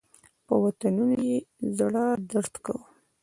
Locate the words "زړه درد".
1.77-2.53